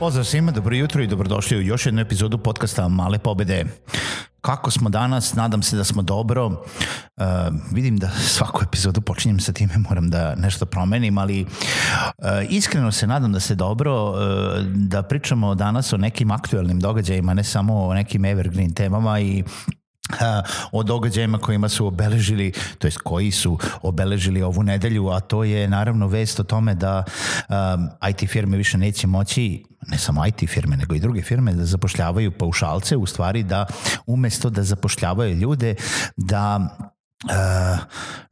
[0.00, 3.64] Pozdrav svima, dobro jutro i dobrodošli u još jednu epizodu podcasta Male pobede.
[4.40, 5.34] Kako smo danas?
[5.34, 6.46] Nadam se da smo dobro.
[6.46, 6.54] Uh,
[7.72, 11.48] vidim da svaku epizodu počinjem sa time, moram da nešto promenim, ali uh,
[12.48, 14.16] iskreno se nadam da se dobro, uh,
[14.64, 19.44] da pričamo danas o nekim aktuelnim događajima, ne samo o nekim evergreen temama i
[20.72, 25.68] o događajima kojima su obeležili, to jest koji su obeležili ovu nedelju, a to je
[25.68, 27.04] naravno vest o tome da
[27.48, 31.64] um, IT firme više neće moći ne samo IT firme, nego i druge firme da
[31.64, 33.66] zapošljavaju paušalce, u stvari da
[34.06, 35.74] umesto da zapošljavaju ljude,
[36.16, 36.76] da
[37.24, 37.78] Uh,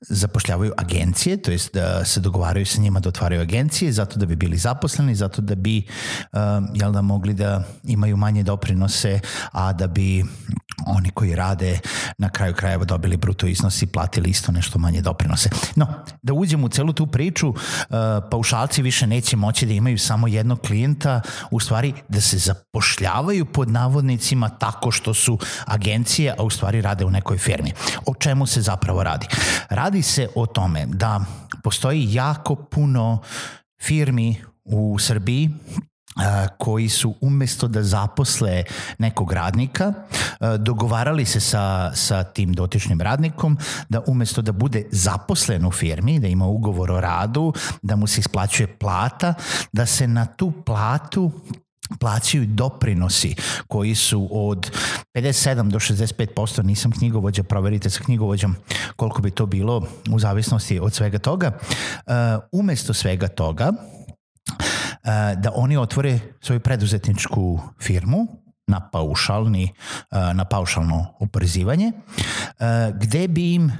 [0.01, 4.37] zapošljavaju agencije, to jest da se dogovaraju sa njima da otvaraju agencije zato da bi
[4.37, 5.87] bili zaposleni, zato da bi
[6.33, 6.39] uh,
[6.75, 9.21] jel da mogli da imaju manje doprinose,
[9.53, 10.25] a da bi
[10.89, 11.79] oni koji rade
[12.19, 15.51] na kraju krajeva dobili bruto iznos i platili isto nešto manje doprinose.
[15.77, 15.87] No,
[16.23, 17.57] da uđemo u celu tu priču, uh,
[18.31, 23.71] paušalci više neće moći da imaju samo jednog klijenta, u stvari da se zapošljavaju pod
[23.71, 27.73] navodnicima tako što su agencije, a u stvari rade u nekoj firmi.
[28.07, 29.27] O čemu se zapravo radi?
[29.69, 31.21] Radi se o tome da
[31.63, 33.23] postoji jako puno
[33.83, 35.51] firmi u Srbiji
[36.59, 38.65] koji su umesto da zaposle
[38.99, 39.93] nekog radnika,
[40.59, 43.59] dogovarali se sa, sa tim dotičnim radnikom
[43.89, 47.53] da umesto da bude zaposlen u firmi, da ima ugovor o radu,
[47.83, 49.35] da mu se isplaćuje plata,
[49.73, 51.33] da se na tu platu
[52.01, 53.35] plaćaju doprinosi
[53.69, 54.71] koji su od
[55.15, 58.57] 57 do 65%, nisam knjigovođa, proverite sa knjigovođom
[58.97, 61.53] koliko bi to bilo u zavisnosti od svega toga.
[62.53, 63.73] Umesto svega toga,
[65.37, 68.27] da oni otvore svoju preduzetničku firmu
[68.67, 71.93] na paušalni, e, na paušalno oporezivanje,
[72.59, 73.73] e, gde bi im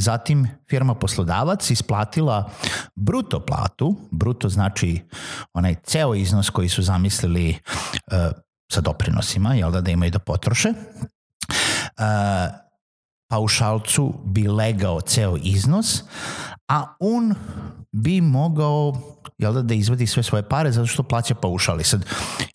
[0.00, 2.50] Zatim firma poslodavac isplatila
[2.94, 5.00] bruto platu, bruto znači
[5.54, 7.58] onaj ceo iznos koji su zamislili
[8.72, 10.72] sa doprinosima, jel da, da imaju da potroše.
[13.30, 16.02] Paušalcu bi legao ceo iznos,
[16.68, 17.34] a on
[17.92, 19.00] bi mogao
[19.38, 21.84] jel da, da izvadi sve svoje pare zato što plaća paušali.
[21.84, 22.04] Sad,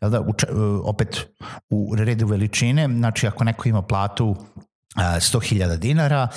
[0.02, 0.48] jel da, uče,
[0.84, 1.28] opet
[1.70, 4.36] u redu veličine, znači ako neko ima platu
[4.96, 6.28] 100.000 dinara,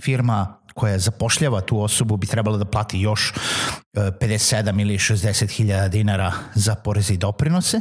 [0.00, 3.34] firma koja zapošljava tu osobu bi trebala da plati još
[3.94, 7.80] 57 ili 60 hiljada dinara za poreze i doprinose.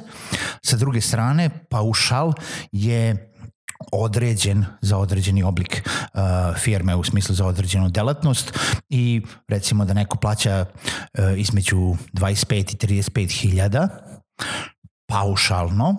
[0.61, 2.33] Sa druge strane, paušal
[2.71, 3.34] je
[3.91, 6.21] određen za određeni oblik uh,
[6.57, 8.53] firme u smislu za određenu delatnost
[8.89, 13.87] i recimo da neko plaća uh, između 25 i 35 hiljada
[15.07, 15.95] paušalno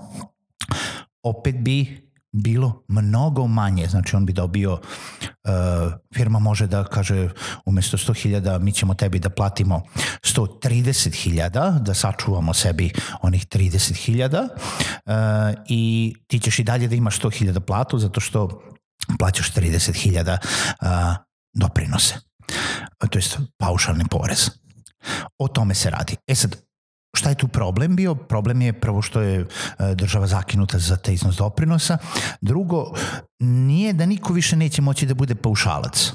[1.22, 7.28] opet bi bilo mnogo manje, znači on bi dobio, uh, firma može da kaže
[7.64, 9.82] umesto 100.000 mi ćemo tebi da platimo
[10.22, 12.92] 130.000, da sačuvamo sebi
[13.22, 18.62] onih 30.000 uh, i ti ćeš i dalje da imaš 100.000 platu zato što
[19.18, 20.38] plaćaš 30.000
[20.82, 20.88] uh,
[21.54, 22.14] doprinose,
[23.10, 24.50] to jest paušalni porez.
[25.38, 26.16] O tome se radi.
[26.26, 26.65] E sad,
[27.16, 28.14] Šta je tu problem bio?
[28.14, 29.46] Problem je prvo što je e,
[29.94, 31.98] država zakinuta za te iznos doprinosa.
[32.40, 32.92] Drugo,
[33.40, 36.12] nije da niko više neće moći da bude paušalac.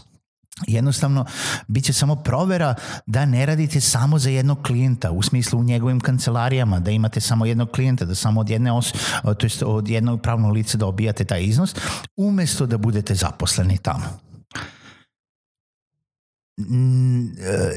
[0.67, 1.25] Jednostavno,
[1.67, 2.75] bit će samo provera
[3.05, 7.45] da ne radite samo za jednog klijenta, u smislu u njegovim kancelarijama, da imate samo
[7.45, 8.93] jednog klijenta, da samo od jedne os,
[9.23, 11.75] to jest od jednog pravnog lica da obijate taj iznos,
[12.17, 14.05] umesto da budete zaposleni tamo
[17.39, 17.73] e,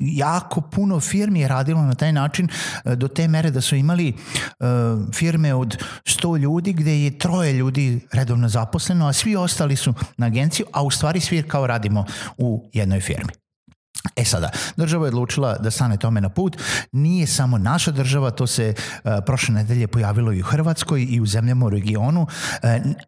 [0.00, 2.48] jako puno firmi je radilo na taj način
[2.84, 4.66] e, do te mere da su imali uh,
[5.14, 10.26] firme od 100 ljudi gde je troje ljudi redovno zaposleno, a svi ostali su na
[10.26, 12.04] agenciju, a u stvari svi kao radimo
[12.38, 13.32] u jednoj firmi.
[14.16, 16.56] E sada, država je odlučila da stane tome na put.
[16.92, 21.26] Nije samo naša država, to se uh, prošle nedelje pojavilo i u Hrvatskoj i u
[21.26, 22.28] zemljama u regionu, uh,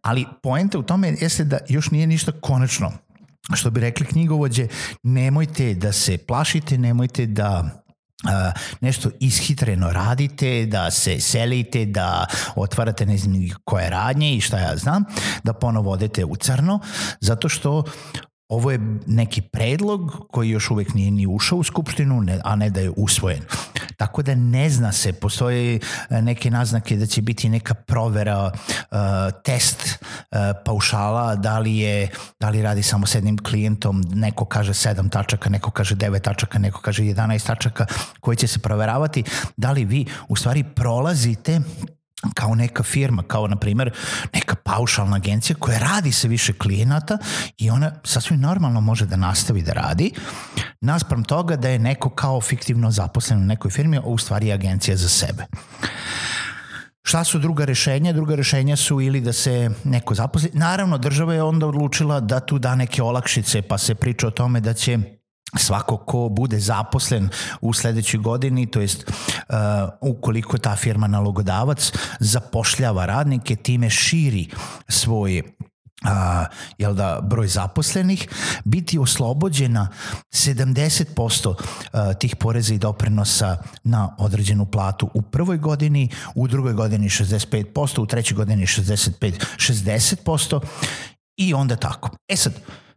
[0.02, 2.92] ali poenta u tome jeste da još nije ništa konačno
[3.54, 4.68] što bi rekli knjigovođe,
[5.02, 7.78] nemojte da se plašite, nemojte da
[8.24, 8.30] Uh,
[8.80, 13.34] nešto ishitreno radite, da se selite, da otvarate ne znam
[13.64, 15.04] koje radnje i šta ja znam,
[15.44, 16.80] da ponovo odete u crno,
[17.20, 17.84] zato što
[18.48, 22.70] ovo je neki predlog koji još uvek nije ni ušao u Skupštinu, ne, a ne
[22.70, 23.42] da je usvojen.
[24.02, 25.78] Tako da ne zna se, postoje
[26.10, 28.50] e, neke naznake da će biti neka provera,
[28.90, 28.98] uh,
[29.44, 32.08] test uh, paušala, da li, je,
[32.40, 36.58] da li radi samo s jednim klijentom, neko kaže 7 tačaka, neko kaže 9 tačaka,
[36.58, 37.86] neko kaže 11 tačaka,
[38.20, 39.24] koji će se proveravati,
[39.56, 41.60] da li vi u stvari prolazite
[42.34, 43.90] kao neka firma, kao na primer
[44.34, 47.18] neka paušalna agencija koja radi sa više klijenata
[47.58, 50.12] i ona sasvim normalno može da nastavi da radi
[50.80, 54.54] naspram toga da je neko kao fiktivno zaposlen u nekoj firmi, a u stvari je
[54.54, 55.46] agencija za sebe.
[57.02, 58.12] Šta su druga rešenja?
[58.12, 60.50] Druga rešenja su ili da se neko zaposli.
[60.52, 64.60] Naravno, država je onda odlučila da tu da neke olakšice, pa se priča o tome
[64.60, 64.98] da će
[65.56, 67.28] svako ko bude zaposlen
[67.60, 69.56] u sledećoj godini, to jest uh,
[70.00, 74.50] ukoliko ta firma nalogodavac zapošljava radnike, time širi
[74.88, 75.42] svoj
[76.04, 76.46] a,
[76.78, 78.28] jel da, broj zaposlenih,
[78.64, 79.88] biti oslobođena
[80.32, 81.54] 70%
[81.92, 88.00] a, tih poreza i doprinosa na određenu platu u prvoj godini, u drugoj godini 65%,
[88.00, 90.60] u trećoj godini 65, 60%
[91.36, 92.10] i onda tako.
[92.28, 92.52] E sad,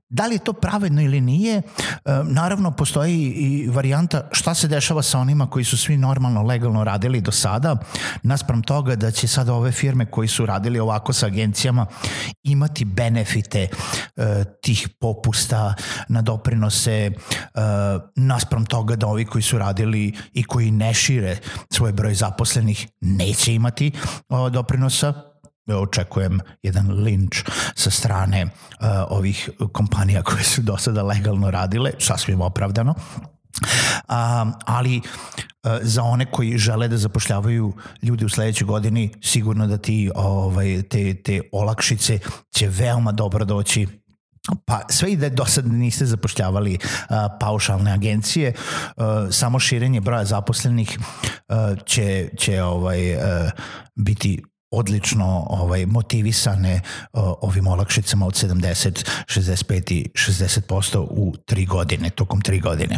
[0.10, 1.62] Da li je to pravedno ili nije, e,
[2.24, 7.22] naravno postoji i varijanta šta se dešava sa onima koji su svi normalno, legalno radili
[7.22, 7.75] do sada,
[8.24, 11.86] naspram toga da će sada ove firme koji su radili ovako sa agencijama
[12.44, 13.68] imati benefite
[14.16, 15.74] e, tih popusta
[16.10, 17.12] na doprinose, e,
[18.16, 21.38] naspram toga da ovi koji su radili i koji ne šire
[21.69, 23.92] svoj broj zaposlenih neće imati
[24.52, 25.34] doprinosa,
[25.73, 27.44] očekujem jedan linč
[27.75, 28.50] sa strane uh,
[29.09, 32.95] ovih kompanija koje su do sada legalno radile, sasvim opravdano.
[32.95, 37.73] Um, ali uh, za one koji žele da zapošljavaju
[38.03, 42.19] ljudi u sledećoj godini sigurno da ti ovaj te te olakšice
[42.56, 43.88] će veoma dobro doći
[44.65, 50.25] Pa sve i da do sad niste zapošljavali uh, paušalne agencije, uh, samo širenje broja
[50.25, 53.21] zaposlenih uh, će, će ovaj, uh,
[53.95, 54.44] biti
[54.75, 56.81] odlično ovaj motivisane
[57.42, 62.98] ovim olakšicama od 70, 65 i 60% u tri godine, tokom tri godine.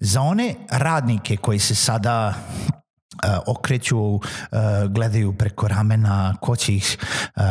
[0.00, 4.20] Za one radnike koji se sada uh, okreću, uh,
[4.88, 6.98] gledaju preko ramena ko će ih
[7.36, 7.42] uh,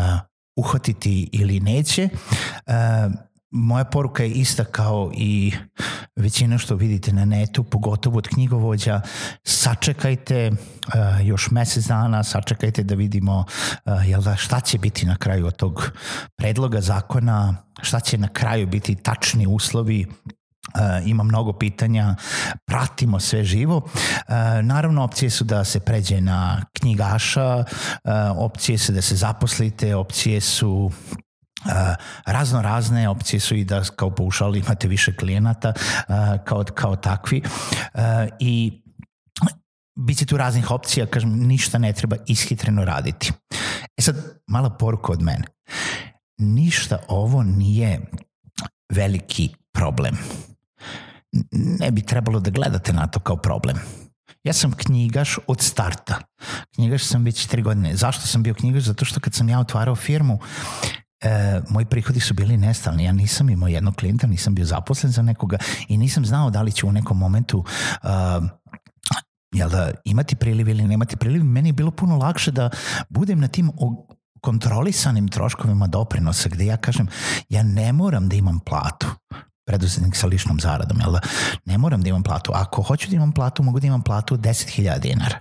[0.55, 2.09] uhvatiti ili neće,
[3.55, 5.53] moja poruka je ista kao i
[6.15, 9.01] većina što vidite na netu, pogotovo od knjigovođa.
[9.43, 13.45] Sačekajte uh, još mesec dana, sačekajte da vidimo
[13.85, 15.91] uh, jel da, šta će biti na kraju od tog
[16.35, 20.05] predloga zakona, šta će na kraju biti tačni uslovi
[20.65, 22.15] Uh, ima mnogo pitanja,
[22.65, 23.77] pratimo sve živo.
[23.77, 29.95] Uh, naravno, opcije su da se pređe na knjigaša, uh, opcije su da se zaposlite,
[29.95, 30.91] opcije su
[32.25, 35.73] razno razne opcije su i da kao paušal imate više klijenata
[36.45, 37.41] kao, kao takvi
[38.39, 38.81] i
[39.99, 43.31] Biće tu raznih opcija, kažem, ništa ne treba ishitreno raditi.
[43.97, 44.15] E sad,
[44.47, 45.43] mala poruka od mene.
[46.37, 48.01] Ništa ovo nije
[48.93, 50.17] veliki problem.
[51.79, 53.77] Ne bi trebalo da gledate na to kao problem.
[54.43, 56.19] Ja sam knjigaš od starta.
[56.75, 57.95] Knjigaš sam već tri godine.
[57.95, 58.83] Zašto sam bio knjigaš?
[58.83, 60.39] Zato što kad sam ja otvarao firmu,
[61.25, 63.03] e, moji prihodi su bili nestalni.
[63.03, 66.71] Ja nisam imao jednog klijenta, nisam bio zaposlen za nekoga i nisam znao da li
[66.71, 67.65] ću u nekom momentu
[68.03, 68.09] uh,
[69.53, 71.43] jel da imati priliv ili nemati priliv.
[71.43, 72.69] Meni je bilo puno lakše da
[73.09, 73.71] budem na tim
[74.41, 77.07] kontrolisanim troškovima doprinosa gde ja kažem
[77.49, 79.07] ja ne moram da imam platu
[79.65, 81.19] preduzetnik sa ličnom zaradom, jel da?
[81.65, 82.51] Ne moram da imam platu.
[82.55, 85.39] Ako hoću da imam platu, mogu da imam platu od 10.000 dinara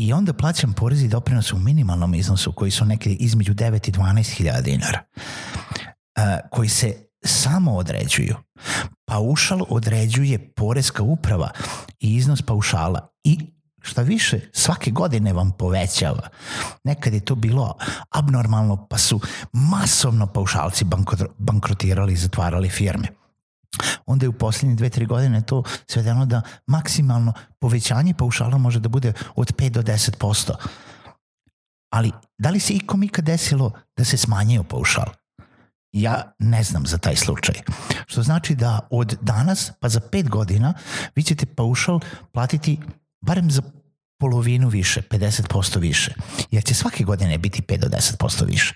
[0.00, 3.92] i onda plaćam porez i doprinos u minimalnom iznosu koji su neke između 9 i
[3.92, 8.36] 12 hiljada dinara uh, koji se samo određuju.
[9.06, 11.50] Paušal određuje porezka uprava
[11.98, 13.38] i iznos paušala i
[13.82, 16.28] šta više, svake godine vam povećava.
[16.84, 17.76] Nekad je to bilo
[18.10, 19.20] abnormalno, pa su
[19.52, 20.84] masovno paušalci
[21.38, 23.19] bankrotirali i zatvarali firme
[24.06, 28.88] onda je u poslednje dve, tri godine to svedeno da maksimalno povećanje paušala može da
[28.88, 30.52] bude od 5 do 10%.
[31.92, 35.06] Ali da li se ikom ikad desilo da se smanjio paušal?
[35.92, 37.54] Ja ne znam za taj slučaj.
[38.06, 40.74] Što znači da od danas pa za 5 godina
[41.14, 42.00] vi ćete paušal
[42.32, 42.78] platiti
[43.20, 43.62] barem za
[44.20, 46.14] polovinu više, 50% više.
[46.50, 48.74] Jer će svake godine biti 5 do 10% više.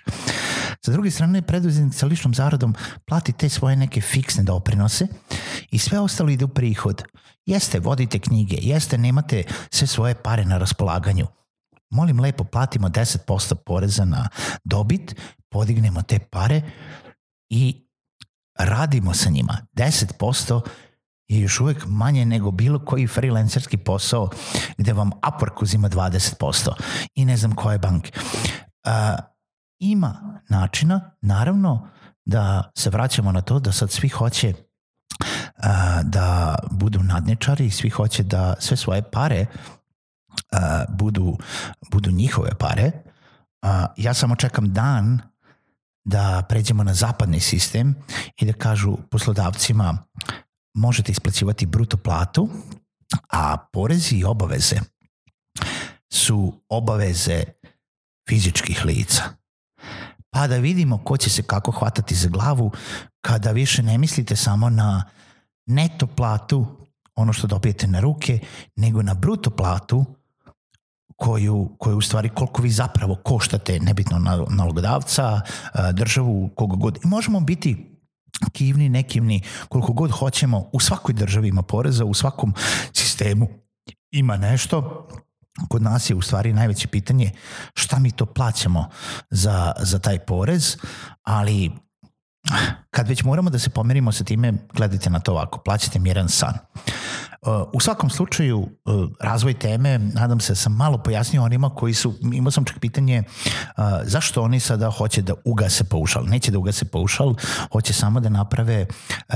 [0.85, 2.75] Sa druge strane, preduzetnik sa ličnom zaradom
[3.05, 5.07] plati te svoje neke fiksne doprinose
[5.71, 7.03] i sve ostalo ide u prihod.
[7.45, 11.27] Jeste, vodite knjige, jeste, nemate sve svoje pare na raspolaganju.
[11.89, 14.29] Molim lepo, platimo 10% poreza na
[14.63, 15.15] dobit,
[15.49, 16.61] podignemo te pare
[17.49, 17.87] i
[18.59, 19.57] radimo sa njima.
[19.73, 20.61] 10%
[21.27, 24.29] je još uvek manje nego bilo koji freelancerski posao
[24.77, 26.69] gde vam Upwork uzima 20%
[27.15, 28.11] i ne znam koje banke.
[28.87, 29.34] Uh,
[29.79, 31.87] ima načina, naravno,
[32.25, 38.23] da se vraćamo na to da sad svi hoće uh, da budu nadničari, svi hoće
[38.23, 41.37] da sve svoje pare uh, budu,
[41.91, 42.91] budu njihove pare.
[43.61, 45.19] Uh, ja samo čekam dan
[46.05, 47.95] da pređemo na zapadni sistem
[48.37, 49.97] i da kažu poslodavcima
[50.73, 52.49] možete isplaćivati bruto platu,
[53.31, 54.75] a porezi i obaveze
[56.13, 57.43] su obaveze
[58.29, 59.44] fizičkih lica.
[60.35, 62.71] Pa da vidimo ko će se kako hvatati za glavu
[63.21, 65.03] kada više ne mislite samo na
[65.65, 66.65] neto platu,
[67.15, 68.39] ono što dobijete na ruke,
[68.75, 70.05] nego na bruto platu
[71.15, 75.41] koju, koju u stvari koliko vi zapravo koštate, nebitno nalogodavca,
[75.93, 76.99] državu, koga god.
[77.03, 77.99] I možemo biti
[78.51, 82.53] kivni, nekivni, koliko god hoćemo, u svakoj državi ima poreza, u svakom
[82.93, 83.47] sistemu
[84.11, 85.07] ima nešto.
[85.69, 87.31] Kod nas je u stvari najveće pitanje
[87.73, 88.89] šta mi to plaćamo
[89.29, 90.77] za, za taj porez,
[91.23, 91.71] ali
[92.95, 96.29] kad već moramo da se pomerimo sa time, gledajte na to ovako, plaćate mi jedan
[96.29, 96.53] san.
[97.73, 102.51] U svakom slučaju, uh, razvoj teme, nadam se sam malo pojasnio onima koji su, imao
[102.51, 106.25] sam čak pitanje uh, zašto oni sada hoće da ugase paušal.
[106.25, 107.35] Neće da ugase paušal,
[107.71, 109.35] hoće samo da naprave uh,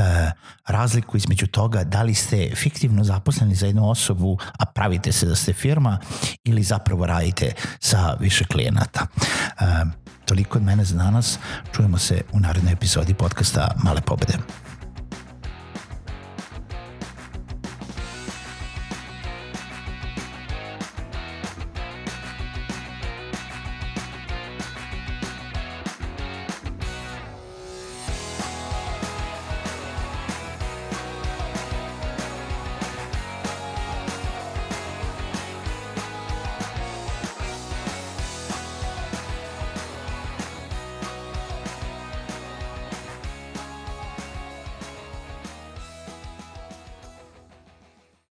[0.67, 5.35] razliku između toga da li ste fiktivno zaposleni za jednu osobu, a pravite se da
[5.35, 5.99] ste firma
[6.43, 9.07] ili zapravo radite sa više klijenata.
[10.25, 11.39] Toliko od mene za danas.
[11.75, 13.48] Čujemo se u narednoj epizodi podcasta
[13.83, 14.39] Male pobede.